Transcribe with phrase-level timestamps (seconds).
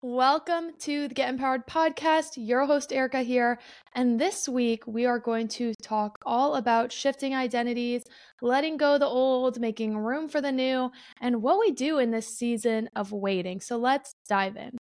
[0.00, 2.34] Welcome to the Get Empowered podcast.
[2.36, 3.58] Your host, Erica, here.
[3.96, 8.04] And this week, we are going to talk all about shifting identities,
[8.40, 12.28] letting go the old, making room for the new, and what we do in this
[12.28, 13.60] season of waiting.
[13.60, 14.78] So let's dive in.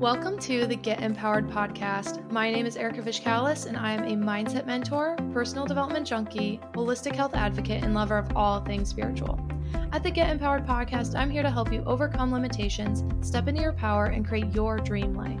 [0.00, 2.30] Welcome to the Get Empowered podcast.
[2.30, 7.16] My name is Erica Vichcales, and I am a mindset mentor, personal development junkie, holistic
[7.16, 9.40] health advocate, and lover of all things spiritual.
[9.92, 13.72] At the Get Empowered podcast, I'm here to help you overcome limitations, step into your
[13.72, 15.40] power, and create your dream life.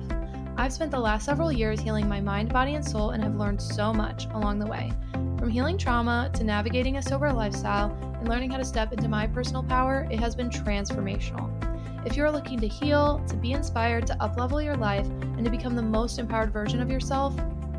[0.56, 3.60] I've spent the last several years healing my mind, body, and soul, and have learned
[3.60, 4.90] so much along the way.
[5.38, 9.26] From healing trauma to navigating a sober lifestyle and learning how to step into my
[9.26, 11.65] personal power, it has been transformational.
[12.06, 15.50] If you are looking to heal, to be inspired, to uplevel your life, and to
[15.50, 17.34] become the most empowered version of yourself,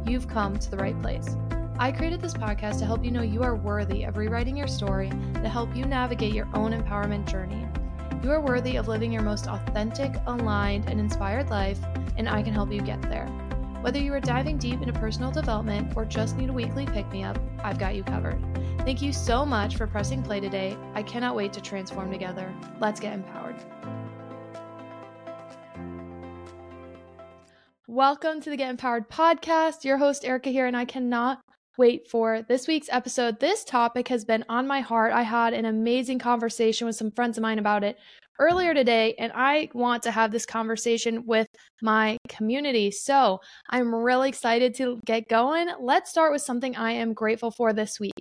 [0.06, 1.38] you've come to the right place.
[1.80, 5.10] I created this podcast to help you know you are worthy of rewriting your story,
[5.36, 7.66] to help you navigate your own empowerment journey.
[8.22, 11.80] You are worthy of living your most authentic, aligned, and inspired life,
[12.18, 13.28] and I can help you get there.
[13.80, 17.24] Whether you are diving deep into personal development or just need a weekly pick me
[17.24, 18.44] up, I've got you covered.
[18.80, 20.76] Thank you so much for pressing play today.
[20.96, 22.54] I cannot wait to transform together.
[22.82, 23.56] Let's get empowered.
[27.90, 29.86] Welcome to the Get Empowered podcast.
[29.86, 31.40] Your host, Erica, here, and I cannot
[31.78, 33.40] wait for this week's episode.
[33.40, 35.14] This topic has been on my heart.
[35.14, 37.98] I had an amazing conversation with some friends of mine about it
[38.42, 41.48] earlier today, and I want to have this conversation with
[41.82, 42.92] my community.
[42.92, 45.70] So I'm really excited to get going.
[45.80, 48.12] Let's start with something I am grateful for this week.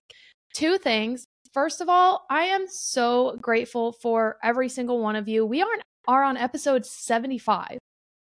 [0.54, 1.24] Two things.
[1.52, 5.44] First of all, I am so grateful for every single one of you.
[5.44, 7.78] We aren't are on episode 75.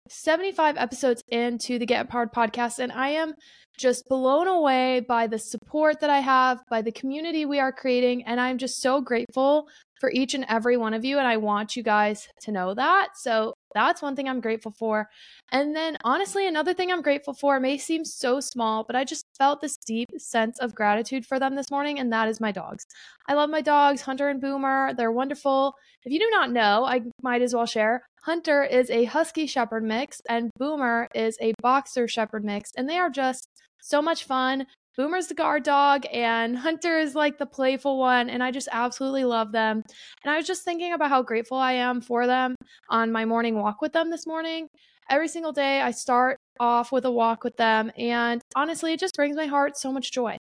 [0.09, 3.33] 75 episodes into the Get Empowered podcast, and I am
[3.79, 8.25] just blown away by the support that I have, by the community we are creating,
[8.25, 9.67] and I'm just so grateful
[10.01, 11.19] for each and every one of you.
[11.19, 13.09] And I want you guys to know that.
[13.17, 15.09] So that's one thing I'm grateful for.
[15.53, 19.27] And then, honestly, another thing I'm grateful for may seem so small, but I just
[19.37, 22.87] felt this deep sense of gratitude for them this morning, and that is my dogs.
[23.29, 24.95] I love my dogs, Hunter and Boomer.
[24.97, 25.75] They're wonderful.
[26.05, 28.05] If you do not know, I might as well share.
[28.23, 32.99] Hunter is a Husky Shepherd mix, and Boomer is a Boxer Shepherd mix, and they
[32.99, 33.49] are just
[33.83, 34.67] so much fun.
[34.97, 39.25] Boomer's the guard dog, and Hunter is like the playful one, and I just absolutely
[39.25, 39.83] love them.
[40.23, 42.55] And I was just thinking about how grateful I am for them
[42.89, 44.69] on my morning walk with them this morning.
[45.11, 49.17] Every single day, I start off with a walk with them, and honestly, it just
[49.17, 50.37] brings my heart so much joy.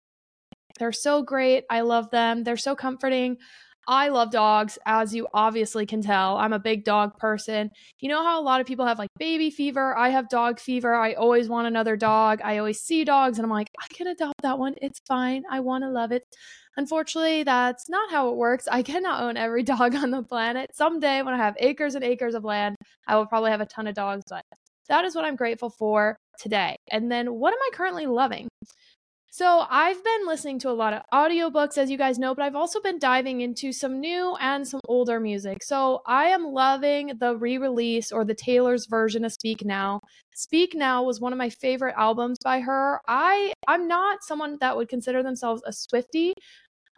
[0.78, 1.64] They're so great.
[1.70, 2.42] I love them.
[2.42, 3.36] They're so comforting.
[3.88, 6.36] I love dogs, as you obviously can tell.
[6.36, 7.70] I'm a big dog person.
[7.98, 9.96] You know how a lot of people have like baby fever?
[9.96, 10.94] I have dog fever.
[10.94, 12.40] I always want another dog.
[12.44, 14.74] I always see dogs and I'm like, I can adopt that one.
[14.80, 15.42] It's fine.
[15.50, 16.22] I want to love it.
[16.76, 18.68] Unfortunately, that's not how it works.
[18.70, 20.70] I cannot own every dog on the planet.
[20.72, 22.76] Someday, when I have acres and acres of land,
[23.06, 24.44] I will probably have a ton of dogs, but
[24.88, 26.76] that is what I'm grateful for today.
[26.90, 28.48] And then, what am I currently loving?
[29.32, 32.56] So, I've been listening to a lot of audiobooks, as you guys know, but I've
[32.56, 35.62] also been diving into some new and some older music.
[35.62, 40.00] So, I am loving the re release or the Taylor's version of Speak Now.
[40.34, 43.00] Speak Now was one of my favorite albums by her.
[43.06, 46.32] I, I'm not someone that would consider themselves a Swiftie,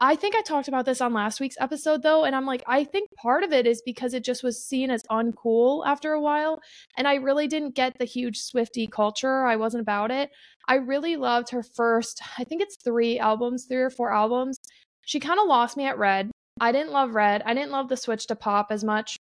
[0.01, 2.83] I think I talked about this on last week's episode though, and I'm like, I
[2.83, 6.61] think part of it is because it just was seen as uncool after a while.
[6.97, 9.45] And I really didn't get the huge Swiftie culture.
[9.45, 10.31] I wasn't about it.
[10.67, 14.59] I really loved her first, I think it's three albums, three or four albums.
[15.03, 16.31] She kind of lost me at Red.
[16.61, 17.43] I didn't love Red.
[17.45, 19.17] I didn't love the switch to pop as much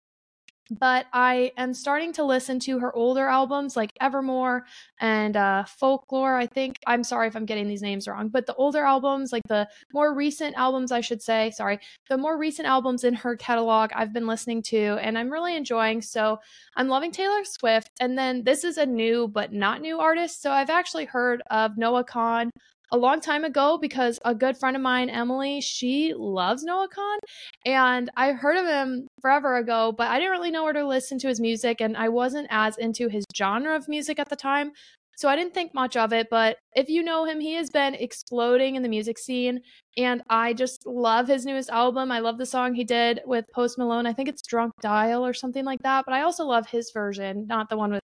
[0.71, 4.67] but I am starting to listen to her older albums like Evermore
[5.01, 6.37] and uh, Folklore.
[6.37, 9.47] I think I'm sorry if I'm getting these names wrong, but the older albums, like
[9.49, 13.91] the more recent albums, I should say, sorry, the more recent albums in her catalog,
[13.95, 16.03] I've been listening to and I'm really enjoying.
[16.03, 16.39] So
[16.77, 17.91] I'm loving Taylor Swift.
[18.01, 20.43] And then this is a new but not new artist.
[20.43, 22.51] So I've actually heard of Noah Kahan
[22.91, 27.19] a long time ago because a good friend of mine, Emily, she loves Noah Kahan.
[27.65, 31.19] And I heard of him forever ago, but I didn't really know where to listen
[31.21, 31.81] to his music.
[31.81, 34.73] And I wasn't as into his genre of music at the time.
[35.17, 36.29] So I didn't think much of it.
[36.31, 39.61] But if you know him, he has been exploding in the music scene.
[39.97, 42.13] And I just love his newest album.
[42.13, 44.07] I love the song he did with Post Malone.
[44.07, 46.05] I think it's Drunk Dial or something like that.
[46.07, 48.03] But I also love his version, not the one with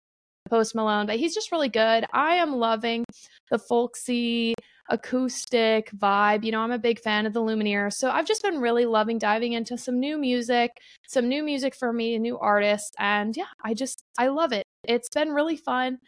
[0.49, 2.05] Post Malone, but he's just really good.
[2.13, 3.05] I am loving
[3.51, 4.55] the folksy
[4.89, 6.45] acoustic vibe.
[6.45, 7.95] You know, I'm a big fan of the Lumineers.
[7.95, 10.73] So I've just been really loving diving into some new music,
[11.09, 12.93] some new music for me, new artists.
[12.99, 14.65] And yeah, I just, I love it.
[14.85, 15.99] It's been really fun.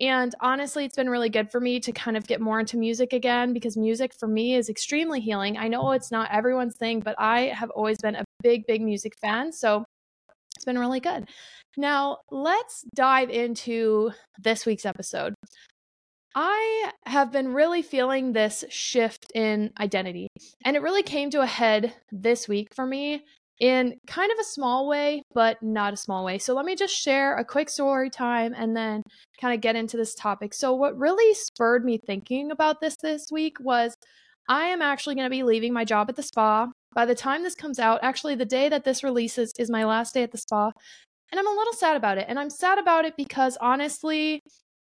[0.00, 3.12] And honestly, it's been really good for me to kind of get more into music
[3.12, 5.56] again because music for me is extremely healing.
[5.56, 9.12] I know it's not everyone's thing, but I have always been a big, big music
[9.20, 9.52] fan.
[9.52, 9.84] So
[10.56, 11.28] it's been really good.
[11.76, 15.34] Now, let's dive into this week's episode.
[16.34, 20.28] I have been really feeling this shift in identity,
[20.64, 23.24] and it really came to a head this week for me
[23.60, 26.38] in kind of a small way, but not a small way.
[26.38, 29.02] So let me just share a quick story time and then
[29.40, 30.54] kind of get into this topic.
[30.54, 33.94] So, what really spurred me thinking about this this week was
[34.48, 36.68] I am actually going to be leaving my job at the spa.
[36.94, 40.14] By the time this comes out, actually, the day that this releases is my last
[40.14, 40.70] day at the spa.
[41.30, 42.26] And I'm a little sad about it.
[42.28, 44.40] And I'm sad about it because honestly,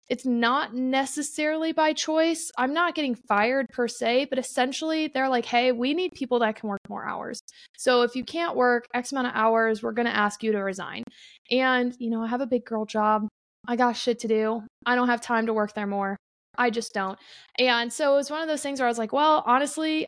[0.09, 2.51] it's not necessarily by choice.
[2.57, 6.56] I'm not getting fired per se, but essentially they're like, hey, we need people that
[6.56, 7.39] can work more hours.
[7.77, 10.59] So if you can't work X amount of hours, we're going to ask you to
[10.59, 11.03] resign.
[11.51, 13.27] And, you know, I have a big girl job.
[13.67, 14.63] I got shit to do.
[14.85, 16.17] I don't have time to work there more.
[16.57, 17.17] I just don't.
[17.59, 20.07] And so it was one of those things where I was like, well, honestly,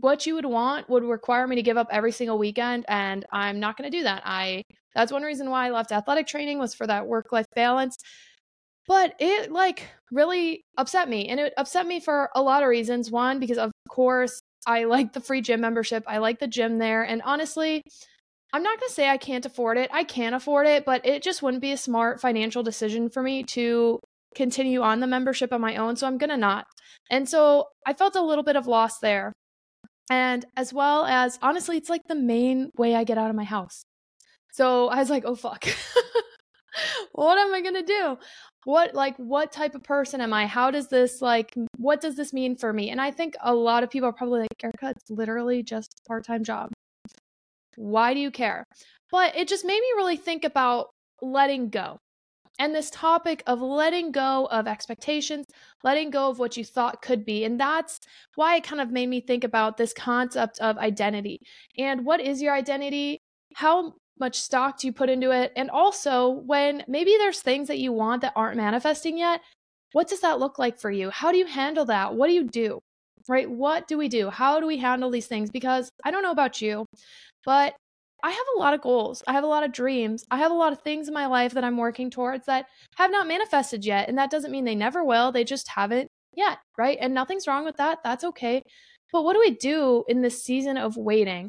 [0.00, 3.60] what you would want would require me to give up every single weekend and I'm
[3.60, 4.22] not going to do that.
[4.24, 4.62] I
[4.94, 7.96] that's one reason why I left athletic training was for that work life balance
[8.86, 11.28] but it like really upset me.
[11.28, 13.10] And it upset me for a lot of reasons.
[13.10, 17.02] One, because of course, I like the free gym membership, I like the gym there.
[17.02, 17.82] And honestly,
[18.52, 19.90] I'm not going to say I can't afford it.
[19.92, 23.44] I can afford it, but it just wouldn't be a smart financial decision for me
[23.44, 24.00] to
[24.34, 25.96] continue on the membership on my own.
[25.96, 26.66] So I'm going to not.
[27.10, 29.32] And so I felt a little bit of loss there.
[30.10, 33.44] And as well as, honestly, it's like the main way I get out of my
[33.44, 33.84] house.
[34.52, 35.64] So I was like, oh, fuck.
[37.12, 38.18] what am I going to do?
[38.64, 42.32] what like what type of person am i how does this like what does this
[42.32, 45.10] mean for me and i think a lot of people are probably like erica it's
[45.10, 46.70] literally just a part-time job
[47.76, 48.64] why do you care
[49.10, 50.90] but it just made me really think about
[51.22, 51.98] letting go
[52.58, 55.46] and this topic of letting go of expectations,
[55.82, 57.42] letting go of what you thought could be.
[57.42, 57.98] And that's
[58.34, 61.38] why it kind of made me think about this concept of identity.
[61.78, 63.18] And what is your identity?
[63.54, 65.52] How much stock do you put into it?
[65.56, 69.40] And also, when maybe there's things that you want that aren't manifesting yet,
[69.92, 71.10] what does that look like for you?
[71.10, 72.14] How do you handle that?
[72.14, 72.78] What do you do?
[73.28, 73.50] Right?
[73.50, 74.30] What do we do?
[74.30, 75.50] How do we handle these things?
[75.50, 76.86] Because I don't know about you,
[77.44, 77.74] but
[78.22, 79.22] I have a lot of goals.
[79.26, 80.24] I have a lot of dreams.
[80.30, 82.66] I have a lot of things in my life that I'm working towards that
[82.96, 84.08] have not manifested yet.
[84.08, 85.32] And that doesn't mean they never will.
[85.32, 86.58] They just haven't yet.
[86.76, 86.98] Right.
[87.00, 87.98] And nothing's wrong with that.
[88.04, 88.62] That's okay.
[89.12, 91.48] But what do we do in this season of waiting?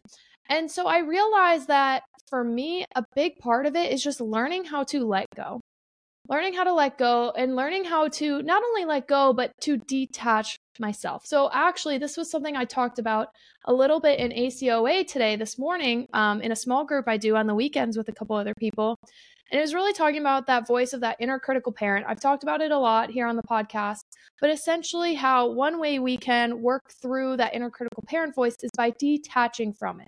[0.50, 4.64] And so I realized that for me, a big part of it is just learning
[4.64, 5.60] how to let go.
[6.30, 9.78] Learning how to let go and learning how to not only let go, but to
[9.78, 11.26] detach myself.
[11.26, 13.28] So, actually, this was something I talked about
[13.66, 17.36] a little bit in ACOA today, this morning, um, in a small group I do
[17.36, 18.96] on the weekends with a couple other people.
[19.52, 22.06] And it was really talking about that voice of that inner critical parent.
[22.08, 24.04] I've talked about it a lot here on the podcast,
[24.40, 28.72] but essentially, how one way we can work through that inner critical parent voice is
[28.78, 30.08] by detaching from it.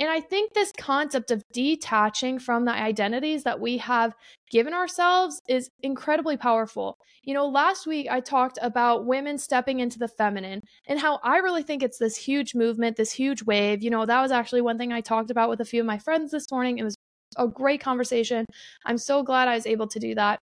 [0.00, 4.14] And I think this concept of detaching from the identities that we have
[4.50, 6.96] given ourselves is incredibly powerful.
[7.22, 11.38] You know, last week I talked about women stepping into the feminine and how I
[11.38, 13.82] really think it's this huge movement, this huge wave.
[13.82, 15.98] You know, that was actually one thing I talked about with a few of my
[15.98, 16.78] friends this morning.
[16.78, 16.96] It was
[17.36, 18.44] a great conversation.
[18.84, 20.38] I'm so glad I was able to do that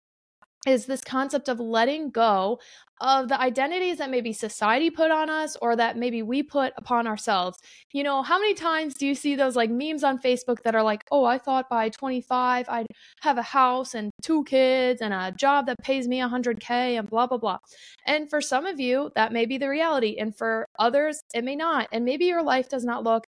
[0.67, 2.59] is this concept of letting go
[3.01, 7.07] of the identities that maybe society put on us or that maybe we put upon
[7.07, 7.57] ourselves.
[7.91, 10.83] You know, how many times do you see those like memes on Facebook that are
[10.83, 12.85] like, oh, I thought by 25 I'd
[13.21, 17.25] have a house and two kids and a job that pays me 100K and blah,
[17.25, 17.57] blah, blah.
[18.05, 20.17] And for some of you, that may be the reality.
[20.19, 21.87] And for others, it may not.
[21.91, 23.23] And maybe your life does not look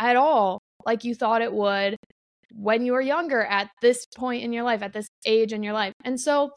[0.00, 1.96] at all like you thought it would
[2.54, 5.74] when you were younger at this point in your life, at this age in your
[5.74, 5.92] life.
[6.04, 6.52] And so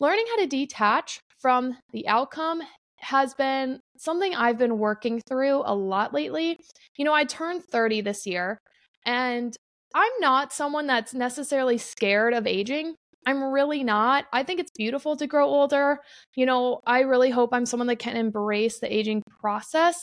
[0.00, 2.62] learning how to detach from the outcome
[2.98, 6.58] has been something I've been working through a lot lately.
[6.96, 8.58] You know, I turned 30 this year,
[9.04, 9.54] and
[9.94, 12.94] I'm not someone that's necessarily scared of aging.
[13.26, 14.26] I'm really not.
[14.32, 15.98] I think it's beautiful to grow older.
[16.36, 20.02] You know, I really hope I'm someone that can embrace the aging process.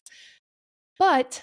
[1.00, 1.42] But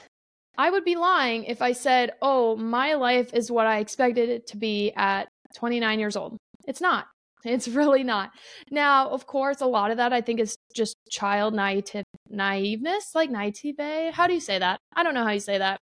[0.58, 4.46] I would be lying if I said, oh, my life is what I expected it
[4.48, 6.36] to be at 29 years old.
[6.66, 7.06] It's not.
[7.44, 8.30] It's really not.
[8.70, 11.84] Now, of course, a lot of that I think is just child naive
[12.30, 14.12] naiveness, like naive.
[14.12, 14.78] How do you say that?
[14.94, 15.78] I don't know how you say that.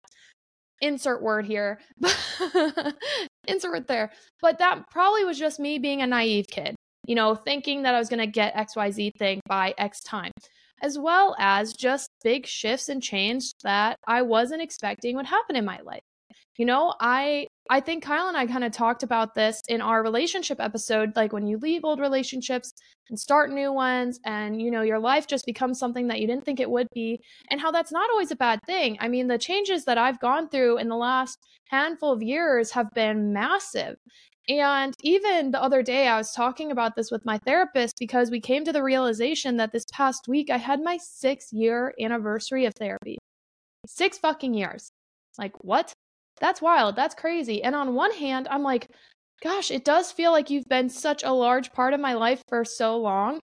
[0.80, 1.80] Insert word here.
[3.48, 4.10] Insert word there.
[4.42, 6.74] But that probably was just me being a naive kid,
[7.06, 10.32] you know, thinking that I was going to get XYZ thing by X time,
[10.82, 15.64] as well as just big shifts and change that I wasn't expecting would happen in
[15.64, 16.02] my life.
[16.58, 20.02] You know, I I think Kyle and I kind of talked about this in our
[20.02, 22.74] relationship episode like when you leave old relationships
[23.08, 26.44] and start new ones and you know your life just becomes something that you didn't
[26.44, 28.98] think it would be and how that's not always a bad thing.
[29.00, 31.38] I mean, the changes that I've gone through in the last
[31.70, 33.96] handful of years have been massive.
[34.46, 38.40] And even the other day, I was talking about this with my therapist because we
[38.40, 42.74] came to the realization that this past week I had my six year anniversary of
[42.74, 43.16] therapy.
[43.86, 44.90] Six fucking years.
[45.38, 45.94] Like, what?
[46.40, 46.96] That's wild.
[46.96, 47.62] That's crazy.
[47.62, 48.88] And on one hand, I'm like,
[49.42, 52.64] gosh, it does feel like you've been such a large part of my life for
[52.64, 53.40] so long,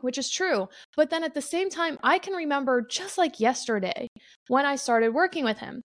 [0.00, 0.68] which is true.
[0.96, 4.08] But then at the same time, I can remember just like yesterday
[4.48, 5.82] when I started working with him.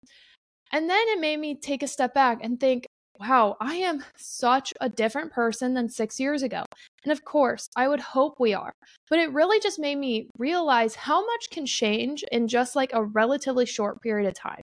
[0.71, 2.85] And then it made me take a step back and think,
[3.19, 6.63] wow, I am such a different person than six years ago.
[7.03, 8.71] And of course, I would hope we are.
[9.09, 13.03] But it really just made me realize how much can change in just like a
[13.03, 14.61] relatively short period of time,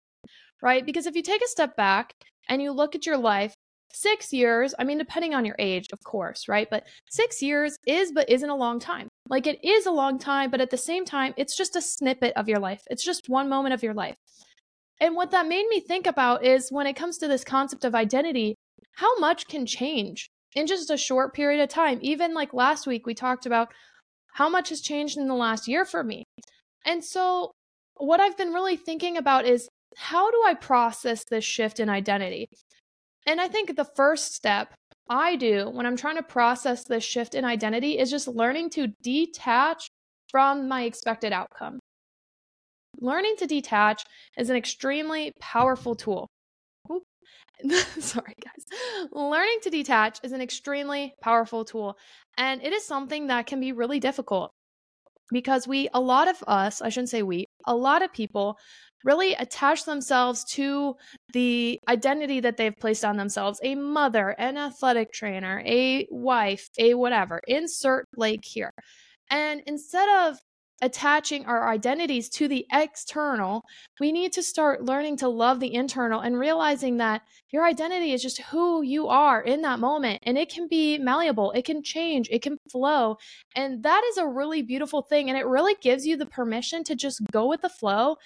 [0.64, 0.84] right?
[0.84, 2.14] Because if you take a step back
[2.48, 3.54] and you look at your life,
[3.92, 6.66] six years, I mean, depending on your age, of course, right?
[6.68, 9.08] But six years is, but isn't a long time.
[9.28, 12.32] Like it is a long time, but at the same time, it's just a snippet
[12.34, 12.82] of your life.
[12.90, 14.16] It's just one moment of your life.
[15.00, 17.94] And what that made me think about is when it comes to this concept of
[17.94, 18.54] identity,
[18.96, 21.98] how much can change in just a short period of time.
[22.00, 23.68] Even like last week, we talked about
[24.34, 26.24] how much has changed in the last year for me.
[26.86, 27.52] And so,
[27.96, 32.48] what I've been really thinking about is how do I process this shift in identity?
[33.26, 34.74] And I think the first step
[35.08, 38.88] I do when I'm trying to process this shift in identity is just learning to
[39.02, 39.88] detach
[40.30, 41.78] from my expected outcome.
[43.00, 44.04] Learning to detach
[44.38, 46.28] is an extremely powerful tool.
[47.98, 49.08] Sorry, guys.
[49.12, 51.96] Learning to detach is an extremely powerful tool,
[52.36, 54.50] and it is something that can be really difficult
[55.32, 58.58] because we, a lot of us, I shouldn't say we, a lot of people
[59.04, 60.96] really attach themselves to
[61.32, 66.94] the identity that they've placed on themselves a mother, an athletic trainer, a wife, a
[66.94, 67.40] whatever.
[67.46, 68.72] Insert blank here.
[69.30, 70.38] And instead of
[70.82, 73.62] attaching our identities to the external,
[74.00, 78.22] we need to start learning to love the internal and realizing that your identity is
[78.22, 80.20] just who you are in that moment.
[80.24, 83.16] And it can be malleable, it can change, it can flow.
[83.56, 85.28] And that is a really beautiful thing.
[85.28, 88.16] And it really gives you the permission to just go with the flow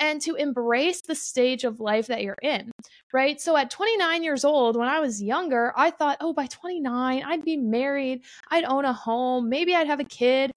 [0.00, 2.70] and to embrace the stage of life that you're in,
[3.12, 3.40] right?
[3.40, 7.44] So at 29 years old, when I was younger, I thought, oh, by 29, I'd
[7.44, 10.50] be married, I'd own a home, maybe I'd have a kid.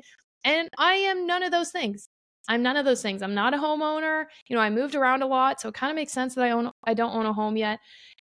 [0.47, 2.07] And I am none of those things.
[2.47, 3.21] I'm none of those things.
[3.21, 4.23] I'm not a homeowner.
[4.47, 6.51] You know, I moved around a lot, so it kind of makes sense that I
[6.51, 7.79] own I don't own a home yet.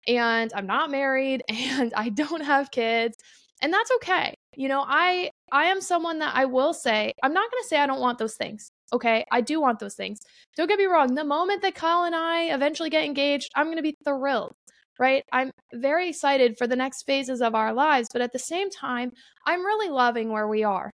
[0.09, 3.17] And I'm not married and I don't have kids.
[3.63, 4.35] And that's okay.
[4.57, 7.79] You know, I I am someone that I will say, I'm not going to say
[7.79, 8.71] I don't want those things.
[8.93, 9.25] Okay?
[9.31, 10.19] I do want those things.
[10.57, 11.15] Don't get me wrong.
[11.15, 14.55] The moment that Kyle and I eventually get engaged, I'm going to be thrilled
[14.99, 15.25] right?
[15.31, 19.13] I'm very excited for the next phases of our lives, but at the same time,
[19.47, 20.91] I'm really loving where we are.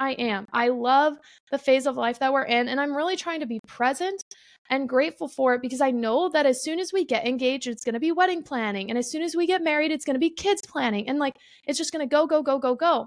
[0.00, 0.46] I am.
[0.52, 1.14] I love
[1.50, 4.22] the phase of life that we're in, and I'm really trying to be present
[4.70, 7.84] and grateful for it because I know that as soon as we get engaged, it's
[7.84, 8.88] going to be wedding planning.
[8.90, 11.08] And as soon as we get married, it's going to be kids planning.
[11.08, 11.34] And like,
[11.66, 13.06] it's just going to go, go, go, go, go.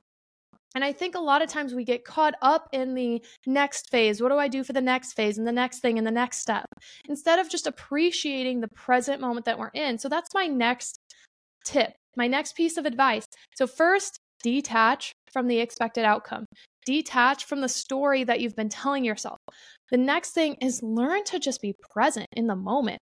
[0.76, 4.22] And I think a lot of times we get caught up in the next phase.
[4.22, 6.40] What do I do for the next phase and the next thing and the next
[6.40, 6.66] step
[7.08, 9.98] instead of just appreciating the present moment that we're in?
[9.98, 11.00] So that's my next
[11.64, 13.26] tip, my next piece of advice.
[13.56, 16.46] So, first, detach from the expected outcome
[16.86, 19.40] detach from the story that you've been telling yourself.
[19.92, 23.00] The next thing is learn to just be present in the moment.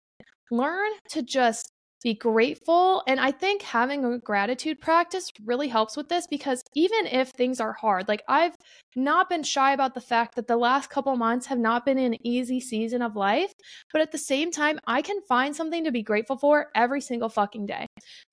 [0.51, 1.71] Learn to just
[2.03, 3.03] be grateful.
[3.07, 7.59] And I think having a gratitude practice really helps with this because even if things
[7.59, 8.55] are hard, like I've
[8.95, 12.17] not been shy about the fact that the last couple months have not been an
[12.25, 13.53] easy season of life,
[13.93, 17.29] but at the same time, I can find something to be grateful for every single
[17.29, 17.85] fucking day.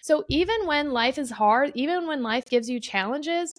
[0.02, 3.52] So even when life is hard, even when life gives you challenges,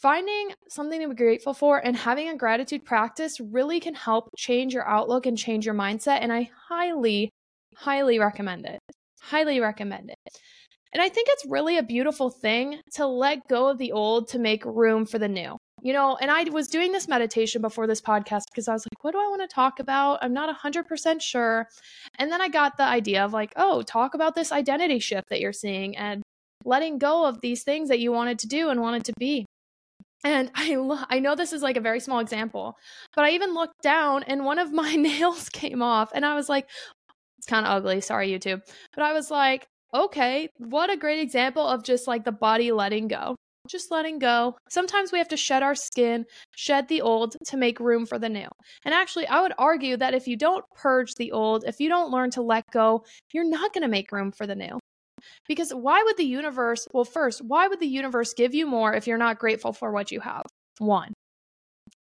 [0.00, 4.72] Finding something to be grateful for and having a gratitude practice really can help change
[4.72, 6.18] your outlook and change your mindset.
[6.20, 7.30] And I highly,
[7.74, 8.78] highly recommend it.
[9.20, 10.38] Highly recommend it.
[10.92, 14.38] And I think it's really a beautiful thing to let go of the old to
[14.38, 15.56] make room for the new.
[15.82, 19.02] You know, and I was doing this meditation before this podcast because I was like,
[19.02, 20.20] what do I want to talk about?
[20.22, 21.68] I'm not 100% sure.
[22.18, 25.40] And then I got the idea of like, oh, talk about this identity shift that
[25.40, 26.22] you're seeing and
[26.64, 29.44] letting go of these things that you wanted to do and wanted to be.
[30.24, 32.76] And I lo- I know this is like a very small example,
[33.14, 36.48] but I even looked down and one of my nails came off and I was
[36.48, 36.68] like
[37.38, 38.60] it's kind of ugly, sorry YouTube.
[38.94, 43.08] But I was like, okay, what a great example of just like the body letting
[43.08, 43.36] go.
[43.68, 44.56] Just letting go.
[44.70, 46.24] Sometimes we have to shed our skin,
[46.56, 48.48] shed the old to make room for the new.
[48.84, 52.10] And actually, I would argue that if you don't purge the old, if you don't
[52.10, 54.78] learn to let go, you're not going to make room for the new
[55.46, 59.06] Because why would the universe, well, first, why would the universe give you more if
[59.06, 60.42] you're not grateful for what you have?
[60.78, 61.12] One.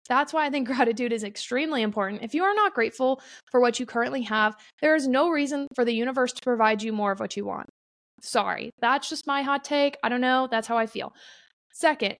[0.09, 2.23] That's why I think gratitude is extremely important.
[2.23, 5.85] If you are not grateful for what you currently have, there is no reason for
[5.85, 7.69] the universe to provide you more of what you want.
[8.23, 9.97] Sorry, that's just my hot take.
[10.03, 10.49] I don't know.
[10.51, 11.13] That's how I feel.
[11.73, 12.17] Second,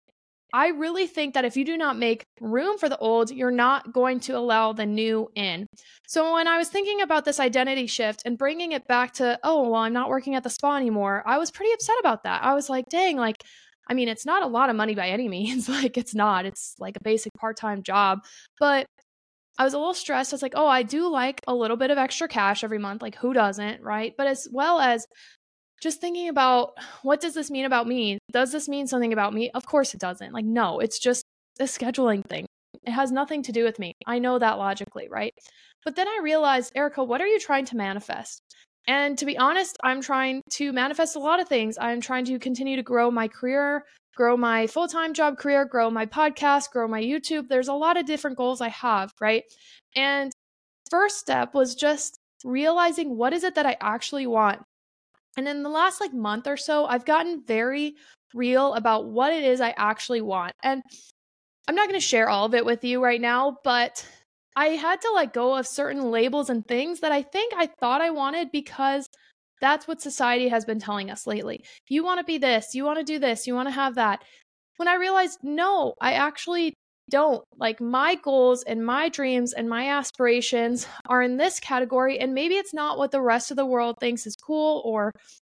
[0.53, 3.93] I really think that if you do not make room for the old, you're not
[3.93, 5.67] going to allow the new in.
[6.07, 9.69] So when I was thinking about this identity shift and bringing it back to, oh,
[9.69, 12.43] well, I'm not working at the spa anymore, I was pretty upset about that.
[12.43, 13.43] I was like, dang, like,
[13.89, 15.69] I mean, it's not a lot of money by any means.
[15.69, 16.47] like, it's not.
[16.47, 18.21] It's like a basic part time job.
[18.59, 18.87] But
[19.59, 20.33] I was a little stressed.
[20.33, 23.03] I was like, oh, I do like a little bit of extra cash every month.
[23.03, 24.13] Like, who doesn't, right?
[24.17, 25.07] But as well as
[25.81, 28.19] just thinking about what does this mean about me?
[28.33, 29.51] Does this mean something about me?
[29.55, 30.33] Of course it doesn't.
[30.33, 31.25] Like, no, it's just
[31.61, 32.47] a scheduling thing.
[32.85, 33.93] It has nothing to do with me.
[34.07, 35.35] I know that logically, right?
[35.85, 38.41] But then I realized, Erica, what are you trying to manifest?
[38.89, 41.77] And to be honest, I'm trying to manifest a lot of things.
[41.81, 45.91] I'm trying to continue to grow my career, grow my full time job career, grow
[45.91, 47.49] my podcast, grow my YouTube.
[47.49, 49.43] There's a lot of different goals I have, right?
[49.97, 50.33] And
[50.91, 54.63] first step was just realizing what is it that I actually want.
[55.37, 57.95] And in the last like month or so, I've gotten very
[58.35, 60.53] real about what it is I actually want.
[60.63, 60.83] And
[61.69, 64.07] I'm not going to share all of it with you right now, but
[64.57, 68.01] I had to let go of certain labels and things that I think I thought
[68.01, 69.07] I wanted because
[69.61, 71.65] that's what society has been telling us lately.
[71.89, 74.23] You want to be this, you want to do this, you want to have that.
[74.77, 76.75] When I realized, no, I actually
[77.11, 77.45] don't.
[77.57, 82.19] Like my goals and my dreams and my aspirations are in this category.
[82.19, 85.13] And maybe it's not what the rest of the world thinks is cool or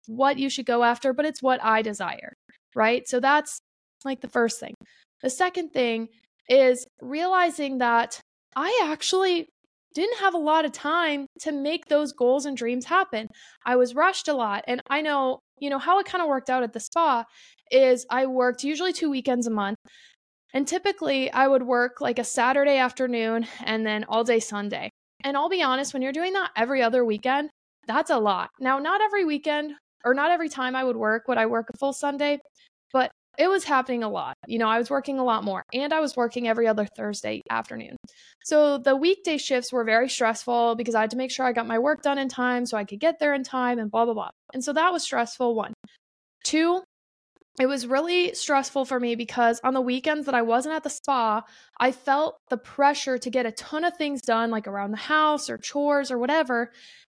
[0.07, 2.35] what you should go after, but it's what I desire.
[2.75, 3.07] Right.
[3.09, 3.61] So that's
[4.05, 4.75] like the first thing.
[5.23, 6.09] The second thing
[6.49, 8.21] is realizing that
[8.57, 9.49] I actually
[9.95, 13.29] didn't have a lot of time to make those goals and dreams happen.
[13.65, 14.65] I was rushed a lot.
[14.67, 17.25] And I know, you know, how it kind of worked out at the spa
[17.71, 19.79] is I worked usually two weekends a month.
[20.53, 24.91] And typically, I would work like a Saturday afternoon and then all day Sunday.
[25.23, 27.51] And I'll be honest, when you're doing that every other weekend,
[27.87, 28.51] that's a lot.
[28.59, 31.77] Now, not every weekend or not every time I would work would I work a
[31.79, 32.39] full Sunday,
[32.93, 34.35] but it was happening a lot.
[34.47, 37.43] You know, I was working a lot more and I was working every other Thursday
[37.51, 37.97] afternoon.
[38.45, 41.67] So the weekday shifts were very stressful because I had to make sure I got
[41.67, 44.15] my work done in time so I could get there in time and blah, blah,
[44.15, 44.31] blah.
[44.53, 45.55] And so that was stressful.
[45.55, 45.73] One.
[46.45, 46.83] Two,
[47.61, 50.91] it was really stressful for me because on the weekends that I wasn't at the
[50.91, 51.43] spa,
[51.79, 55.51] I felt the pressure to get a ton of things done, like around the house
[55.51, 56.73] or chores or whatever.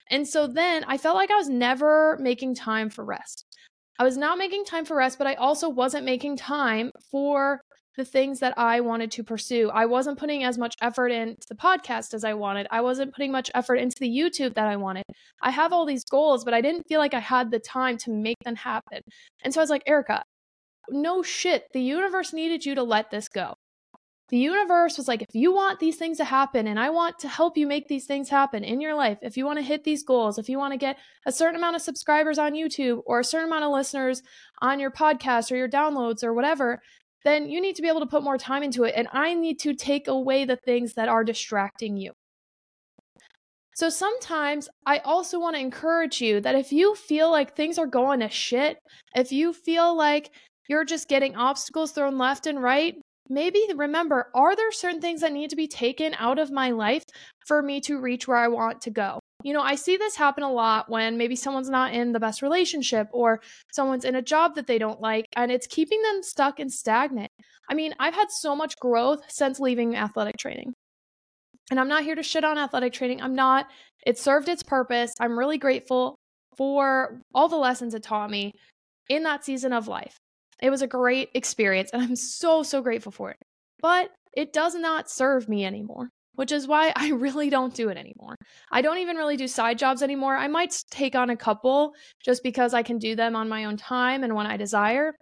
[0.09, 3.45] And so then I felt like I was never making time for rest.
[3.99, 7.61] I was not making time for rest, but I also wasn't making time for
[7.97, 9.71] the things that I wanted to pursue.
[9.73, 12.67] I wasn't putting as much effort into the podcast as I wanted.
[12.69, 15.03] I wasn't putting much effort into the YouTube that I wanted.
[15.41, 18.11] I have all these goals, but I didn't feel like I had the time to
[18.11, 19.01] make them happen.
[19.43, 20.23] And so I was like, Erica,
[20.89, 21.71] no shit.
[21.73, 23.55] The universe needed you to let this go.
[24.29, 27.29] The universe was like, if you want these things to happen and I want to
[27.29, 30.03] help you make these things happen in your life, if you want to hit these
[30.03, 33.23] goals, if you want to get a certain amount of subscribers on YouTube or a
[33.23, 34.21] certain amount of listeners
[34.61, 36.81] on your podcast or your downloads or whatever,
[37.23, 38.95] then you need to be able to put more time into it.
[38.97, 42.11] And I need to take away the things that are distracting you.
[43.75, 47.85] So sometimes I also want to encourage you that if you feel like things are
[47.85, 48.79] going to shit,
[49.15, 50.31] if you feel like
[50.67, 52.95] you're just getting obstacles thrown left and right,
[53.29, 57.03] maybe remember are there certain things that need to be taken out of my life
[57.45, 59.19] for me to reach where I want to go?
[59.43, 62.41] You know, I see this happen a lot when maybe someone's not in the best
[62.41, 63.39] relationship or
[63.71, 67.31] someone's in a job that they don't like and it's keeping them stuck and stagnant.
[67.69, 70.73] I mean, I've had so much growth since leaving athletic training.
[71.69, 73.21] And I'm not here to shit on athletic training.
[73.21, 73.67] I'm not.
[74.05, 75.13] It served its purpose.
[75.19, 76.15] I'm really grateful
[76.57, 78.53] for all the lessons it taught me
[79.09, 80.17] in that season of life.
[80.61, 83.37] It was a great experience and I'm so, so grateful for it.
[83.81, 87.97] But it does not serve me anymore which is why I really don't do it
[87.97, 88.35] anymore.
[88.71, 90.35] I don't even really do side jobs anymore.
[90.35, 91.93] I might take on a couple
[92.23, 95.13] just because I can do them on my own time and when I desire.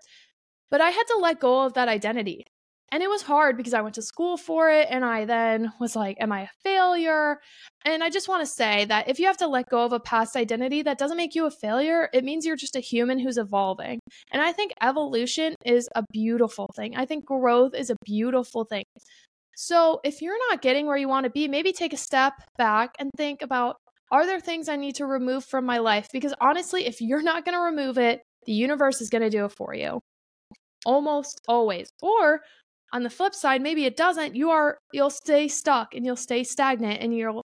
[0.70, 2.46] But I had to let go of that identity.
[2.92, 5.96] And it was hard because I went to school for it and I then was
[5.96, 7.40] like, am I a failure?
[7.84, 10.00] And I just want to say that if you have to let go of a
[10.00, 12.10] past identity, that doesn't make you a failure.
[12.14, 14.00] It means you're just a human who's evolving.
[14.32, 16.96] And I think evolution is a beautiful thing.
[16.96, 18.84] I think growth is a beautiful thing.
[19.56, 22.92] So if you're not getting where you want to be, maybe take a step back
[23.00, 23.78] and think about
[24.12, 26.08] are there things I need to remove from my life?
[26.14, 29.46] Because honestly, if you're not going to remove it, the universe is going to do
[29.46, 30.00] it for you.
[30.86, 31.90] Almost always.
[32.02, 32.42] Or
[32.96, 34.36] on the flip side, maybe it doesn't.
[34.36, 37.44] You are you'll stay stuck and you'll stay stagnant and you'll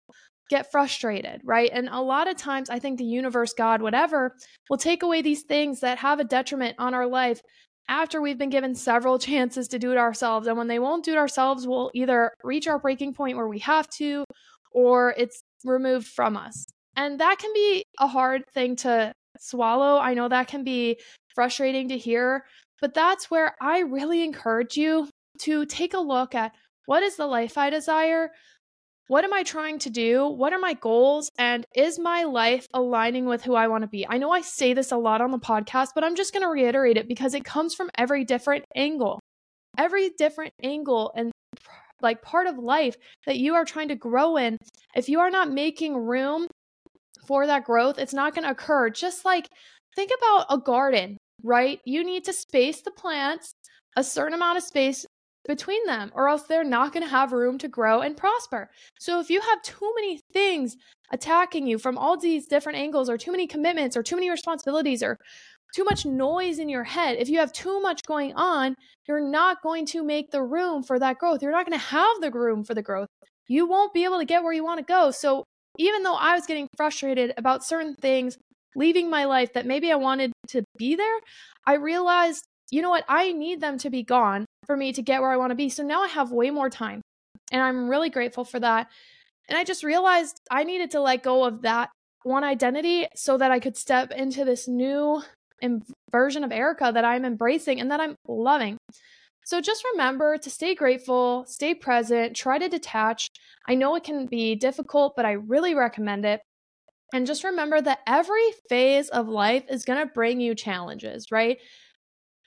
[0.48, 1.68] get frustrated, right?
[1.72, 4.36] And a lot of times, I think the universe, God, whatever,
[4.68, 7.40] will take away these things that have a detriment on our life
[7.88, 10.46] after we've been given several chances to do it ourselves.
[10.46, 13.58] And when they won't do it ourselves, we'll either reach our breaking point where we
[13.58, 14.24] have to,
[14.70, 16.64] or it's removed from us.
[16.94, 19.98] And that can be a hard thing to swallow.
[19.98, 21.00] I know that can be
[21.34, 22.44] frustrating to hear,
[22.80, 25.08] but that's where I really encourage you
[25.40, 26.52] to take a look at
[26.86, 28.30] what is the life I desire?
[29.08, 30.28] What am I trying to do?
[30.28, 31.30] What are my goals?
[31.38, 34.06] And is my life aligning with who I want to be?
[34.08, 36.48] I know I say this a lot on the podcast, but I'm just going to
[36.48, 39.18] reiterate it because it comes from every different angle.
[39.76, 41.32] Every different angle and
[42.02, 44.56] like part of life that you are trying to grow in.
[44.94, 46.46] If you are not making room
[47.26, 48.90] for that growth, it's not going to occur.
[48.90, 49.48] Just like
[49.96, 51.80] think about a garden, right?
[51.84, 53.52] You need to space the plants
[53.96, 55.04] a certain amount of space
[55.50, 58.70] between them, or else they're not going to have room to grow and prosper.
[59.00, 60.76] So, if you have too many things
[61.12, 65.02] attacking you from all these different angles, or too many commitments, or too many responsibilities,
[65.02, 65.18] or
[65.74, 68.76] too much noise in your head, if you have too much going on,
[69.08, 71.42] you're not going to make the room for that growth.
[71.42, 73.08] You're not going to have the room for the growth.
[73.48, 75.10] You won't be able to get where you want to go.
[75.10, 75.42] So,
[75.78, 78.38] even though I was getting frustrated about certain things
[78.76, 81.18] leaving my life that maybe I wanted to be there,
[81.66, 85.20] I realized, you know what, I need them to be gone for me to get
[85.20, 85.68] where I want to be.
[85.68, 87.00] So now I have way more time.
[87.52, 88.88] And I'm really grateful for that.
[89.48, 91.90] And I just realized I needed to let go of that
[92.22, 95.22] one identity so that I could step into this new
[96.12, 98.76] version of Erica that I'm embracing and that I'm loving.
[99.44, 103.26] So just remember to stay grateful, stay present, try to detach.
[103.66, 106.40] I know it can be difficult, but I really recommend it.
[107.12, 111.58] And just remember that every phase of life is going to bring you challenges, right?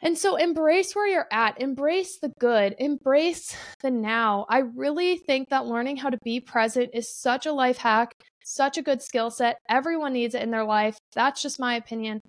[0.04, 4.46] And so embrace where you're at, embrace the good, embrace the now.
[4.50, 8.12] I really think that learning how to be present is such a life hack,
[8.44, 9.60] such a good skill set.
[9.70, 10.98] Everyone needs it in their life.
[11.16, 12.20] That's just my opinion.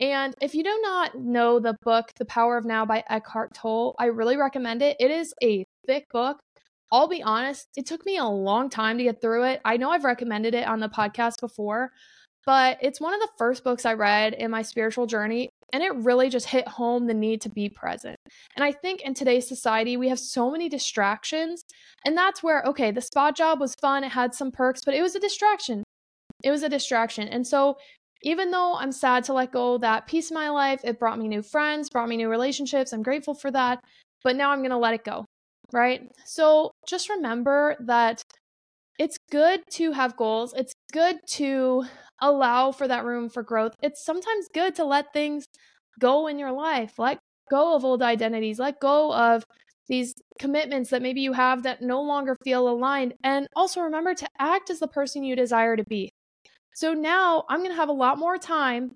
[0.00, 3.94] And if you do not know the book, The Power of Now by Eckhart Tolle,
[3.98, 4.96] I really recommend it.
[4.98, 6.38] It is a thick book.
[6.90, 9.60] I'll be honest, it took me a long time to get through it.
[9.66, 11.90] I know I've recommended it on the podcast before,
[12.46, 15.50] but it's one of the first books I read in my spiritual journey.
[15.72, 18.16] And it really just hit home the need to be present.
[18.56, 21.62] And I think in today's society, we have so many distractions.
[22.04, 25.02] And that's where, okay, the spot job was fun, it had some perks, but it
[25.02, 25.82] was a distraction.
[26.42, 27.28] It was a distraction.
[27.28, 27.76] And so,
[28.22, 31.28] even though I'm sad to let go that piece of my life, it brought me
[31.28, 32.92] new friends, brought me new relationships.
[32.92, 33.78] I'm grateful for that.
[34.24, 35.24] But now I'm going to let it go.
[35.72, 36.10] Right.
[36.24, 38.22] So just remember that
[38.98, 40.52] it's good to have goals.
[40.56, 41.84] It's good to
[42.20, 43.74] allow for that room for growth.
[43.82, 45.46] It's sometimes good to let things
[46.00, 46.98] go in your life.
[46.98, 47.18] Let
[47.50, 48.58] go of old identities.
[48.58, 49.44] Let go of
[49.86, 53.14] these commitments that maybe you have that no longer feel aligned.
[53.22, 56.10] And also remember to act as the person you desire to be.
[56.74, 58.92] So now I'm going to have a lot more time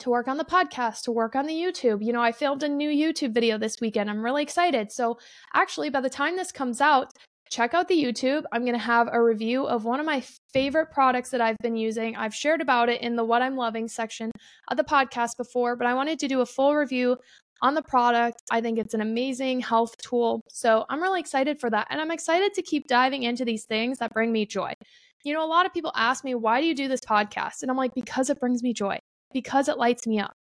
[0.00, 2.04] to work on the podcast, to work on the YouTube.
[2.04, 4.10] You know, I filmed a new YouTube video this weekend.
[4.10, 4.92] I'm really excited.
[4.92, 5.18] So,
[5.54, 7.12] actually, by the time this comes out,
[7.50, 8.44] check out the YouTube.
[8.52, 11.76] I'm going to have a review of one of my favorite products that I've been
[11.76, 12.16] using.
[12.16, 14.30] I've shared about it in the What I'm Loving section
[14.68, 17.16] of the podcast before, but I wanted to do a full review
[17.62, 18.42] on the product.
[18.50, 20.42] I think it's an amazing health tool.
[20.48, 21.86] So I'm really excited for that.
[21.90, 24.74] And I'm excited to keep diving into these things that bring me joy.
[25.24, 27.62] You know, a lot of people ask me, why do you do this podcast?
[27.62, 28.98] And I'm like, because it brings me joy
[29.32, 30.34] because it lights me up.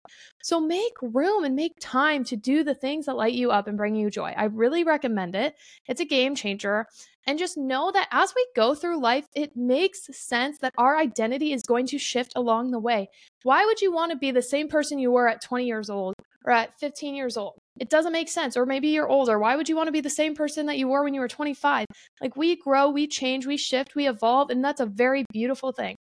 [0.42, 3.76] So make room and make time to do the things that light you up and
[3.76, 4.34] bring you joy.
[4.36, 5.54] I really recommend it.
[5.88, 6.86] It's a game changer.
[7.26, 11.52] And just know that as we go through life, it makes sense that our identity
[11.52, 13.08] is going to shift along the way.
[13.42, 16.14] Why would you want to be the same person you were at 20 years old
[16.44, 17.54] or at 15 years old?
[17.80, 18.56] It doesn't make sense.
[18.56, 19.38] Or maybe you're older.
[19.38, 21.28] Why would you want to be the same person that you were when you were
[21.28, 21.86] 25?
[22.20, 25.96] Like we grow, we change, we shift, we evolve, and that's a very beautiful thing.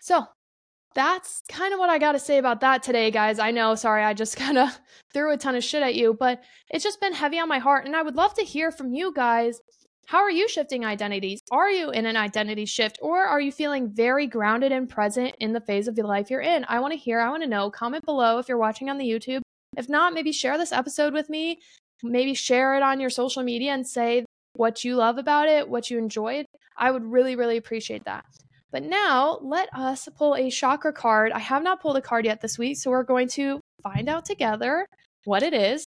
[0.00, 0.24] So,
[0.98, 3.38] that's kind of what I got to say about that today, guys.
[3.38, 4.76] I know, sorry, I just kind of
[5.14, 7.86] threw a ton of shit at you, but it's just been heavy on my heart.
[7.86, 9.60] And I would love to hear from you guys.
[10.06, 11.40] How are you shifting identities?
[11.52, 15.52] Are you in an identity shift or are you feeling very grounded and present in
[15.52, 16.64] the phase of your life you're in?
[16.68, 17.70] I want to hear, I want to know.
[17.70, 19.42] Comment below if you're watching on the YouTube.
[19.76, 21.60] If not, maybe share this episode with me.
[22.02, 25.90] Maybe share it on your social media and say what you love about it, what
[25.90, 26.46] you enjoyed.
[26.76, 28.24] I would really, really appreciate that.
[28.70, 31.32] But now let us pull a chakra card.
[31.32, 34.24] I have not pulled a card yet this week, so we're going to find out
[34.24, 34.86] together
[35.24, 35.86] what it is.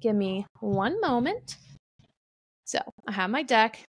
[0.00, 1.56] Give me one moment.
[2.64, 3.82] So I have my deck.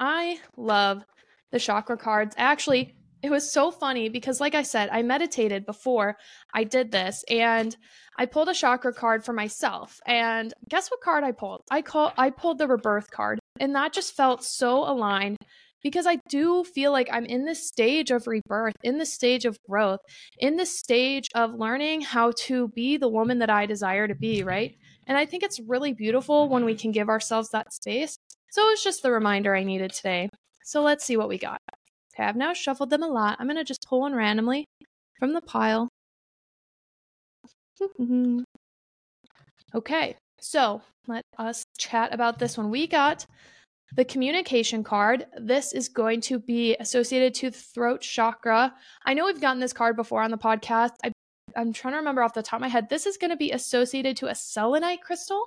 [0.00, 1.04] I love
[1.52, 2.34] the chakra cards.
[2.36, 6.16] Actually, it was so funny because, like I said, I meditated before
[6.52, 7.74] I did this and
[8.18, 9.98] I pulled a chakra card for myself.
[10.06, 11.62] And guess what card I pulled?
[11.70, 13.38] I call I pulled the rebirth card.
[13.60, 15.38] And that just felt so aligned
[15.84, 19.58] because I do feel like I'm in this stage of rebirth, in this stage of
[19.68, 20.00] growth,
[20.38, 24.42] in this stage of learning how to be the woman that I desire to be,
[24.42, 24.74] right?
[25.06, 28.16] And I think it's really beautiful when we can give ourselves that space.
[28.50, 30.30] So it's just the reminder I needed today.
[30.64, 31.58] So let's see what we got.
[32.14, 33.36] Okay, I've now shuffled them a lot.
[33.38, 34.64] I'm going to just pull one randomly
[35.18, 35.90] from the pile.
[39.74, 42.70] okay, so let us chat about this one.
[42.70, 43.26] We got
[43.96, 45.26] the communication card.
[45.38, 48.74] This is going to be associated to throat chakra.
[49.06, 50.90] I know we've gotten this card before on the podcast.
[51.04, 51.12] I,
[51.56, 52.88] I'm trying to remember off the top of my head.
[52.88, 55.46] This is going to be associated to a selenite crystal.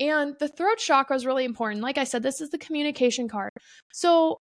[0.00, 1.82] And the throat chakra is really important.
[1.82, 3.50] Like I said, this is the communication card.
[3.92, 4.38] So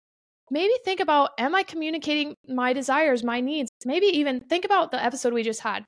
[0.52, 3.70] maybe think about am I communicating my desires, my needs?
[3.86, 5.86] Maybe even think about the episode we just had.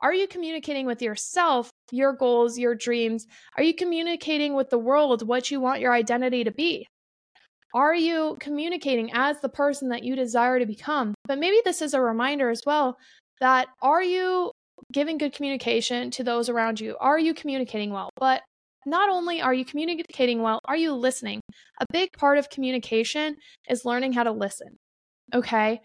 [0.00, 3.26] Are you communicating with yourself, your goals, your dreams?
[3.56, 6.88] Are you communicating with the world what you want your identity to be?
[7.74, 11.14] Are you communicating as the person that you desire to become?
[11.26, 12.96] But maybe this is a reminder as well
[13.40, 14.52] that are you
[14.92, 16.96] giving good communication to those around you?
[17.00, 18.10] Are you communicating well?
[18.16, 18.42] But
[18.84, 21.40] not only are you communicating well, are you listening?
[21.80, 23.36] A big part of communication
[23.68, 24.76] is learning how to listen.
[25.34, 25.80] Okay.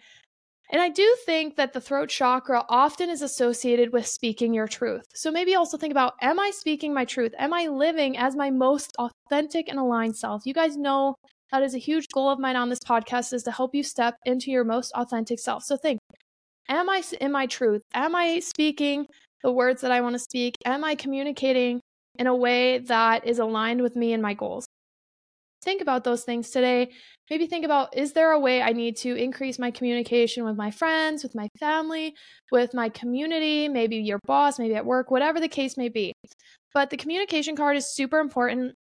[0.69, 5.05] And I do think that the throat chakra often is associated with speaking your truth.
[5.15, 7.33] So maybe also think about Am I speaking my truth?
[7.39, 10.45] Am I living as my most authentic and aligned self?
[10.45, 11.15] You guys know
[11.51, 14.15] that is a huge goal of mine on this podcast is to help you step
[14.25, 15.63] into your most authentic self.
[15.63, 15.99] So think
[16.69, 17.81] Am I in my truth?
[17.93, 19.05] Am I speaking
[19.41, 20.55] the words that I want to speak?
[20.65, 21.79] Am I communicating
[22.17, 24.65] in a way that is aligned with me and my goals.
[25.63, 26.91] Think about those things today.
[27.29, 30.71] Maybe think about is there a way I need to increase my communication with my
[30.71, 32.15] friends, with my family,
[32.51, 36.13] with my community, maybe your boss, maybe at work, whatever the case may be.
[36.73, 38.75] But the communication card is super important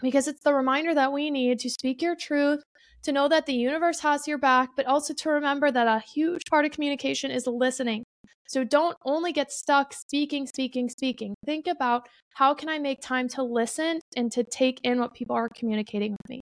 [0.00, 2.62] because it's the reminder that we need to speak your truth,
[3.02, 6.42] to know that the universe has your back, but also to remember that a huge
[6.50, 8.02] part of communication is listening.
[8.48, 11.34] So don't only get stuck speaking, speaking, speaking.
[11.44, 15.34] Think about how can I make time to listen and to take in what people
[15.34, 16.40] are communicating with me.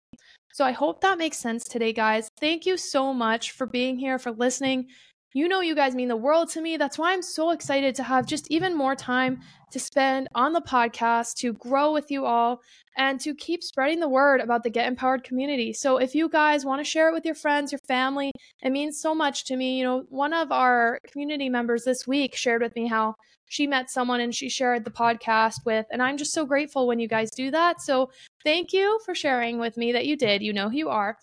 [0.53, 2.29] So I hope that makes sense today, guys.
[2.41, 4.87] Thank you so much for being here, for listening.
[5.33, 6.77] You know, you guys mean the world to me.
[6.77, 9.41] That's why I'm so excited to have just even more time
[9.73, 12.61] to spend on the podcast, to grow with you all,
[12.97, 15.73] and to keep spreading the word about the Get Empowered community.
[15.73, 18.33] So, if you guys want to share it with your friends, your family,
[18.63, 19.79] it means so much to me.
[19.79, 23.15] You know, one of our community members this week shared with me how
[23.49, 27.01] she met someone and she shared the podcast with, and I'm just so grateful when
[27.01, 27.81] you guys do that.
[27.81, 28.11] So,
[28.45, 30.43] thank you for sharing with me that you did.
[30.43, 31.17] You know who you are.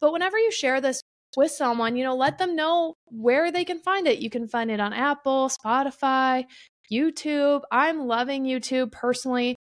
[0.00, 1.00] But whenever you share this
[1.36, 4.18] with someone, you know, let them know where they can find it.
[4.18, 6.44] You can find it on Apple, Spotify,
[6.92, 7.62] YouTube.
[7.70, 9.56] I'm loving YouTube personally.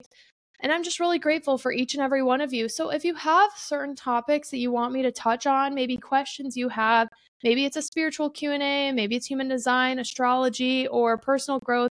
[0.60, 2.68] And I'm just really grateful for each and every one of you.
[2.68, 6.56] So if you have certain topics that you want me to touch on, maybe questions
[6.56, 7.08] you have,
[7.42, 11.90] maybe it's a spiritual Q&A, maybe it's human design, astrology, or personal growth,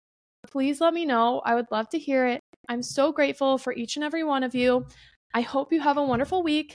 [0.49, 1.41] please let me know.
[1.45, 2.41] I would love to hear it.
[2.69, 4.87] I'm so grateful for each and every one of you.
[5.35, 6.75] I hope you have a wonderful week.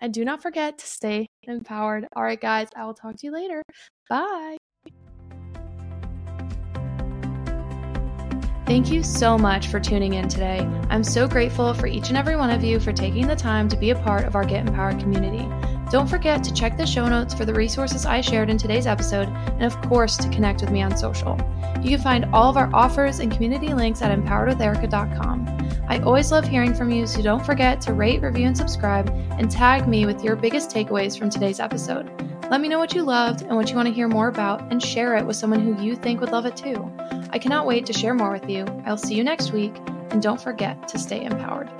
[0.00, 2.06] And do not forget to stay empowered.
[2.14, 3.62] All right, guys, I will talk to you later.
[4.08, 4.61] Bye.
[8.64, 10.60] Thank you so much for tuning in today.
[10.88, 13.76] I'm so grateful for each and every one of you for taking the time to
[13.76, 15.48] be a part of our Get Empowered community.
[15.90, 19.28] Don't forget to check the show notes for the resources I shared in today's episode,
[19.28, 21.36] and of course, to connect with me on social.
[21.82, 25.70] You can find all of our offers and community links at empoweredwitherica.com.
[25.88, 29.50] I always love hearing from you, so don't forget to rate, review, and subscribe, and
[29.50, 32.10] tag me with your biggest takeaways from today's episode.
[32.50, 34.82] Let me know what you loved and what you want to hear more about, and
[34.82, 36.90] share it with someone who you think would love it too.
[37.34, 38.66] I cannot wait to share more with you.
[38.84, 39.74] I'll see you next week,
[40.10, 41.70] and don't forget to stay empowered.